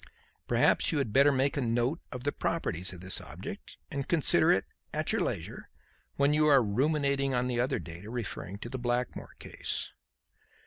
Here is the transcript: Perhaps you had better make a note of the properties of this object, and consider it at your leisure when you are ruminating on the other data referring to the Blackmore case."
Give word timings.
Perhaps 0.47 0.91
you 0.91 0.97
had 0.97 1.13
better 1.13 1.31
make 1.31 1.55
a 1.55 1.61
note 1.61 2.01
of 2.11 2.23
the 2.23 2.31
properties 2.31 2.91
of 2.91 3.01
this 3.01 3.21
object, 3.21 3.77
and 3.91 4.07
consider 4.07 4.51
it 4.51 4.65
at 4.95 5.11
your 5.11 5.21
leisure 5.21 5.69
when 6.15 6.33
you 6.33 6.47
are 6.47 6.63
ruminating 6.63 7.35
on 7.35 7.45
the 7.45 7.59
other 7.59 7.77
data 7.77 8.09
referring 8.09 8.57
to 8.57 8.67
the 8.69 8.79
Blackmore 8.79 9.35
case." 9.37 9.91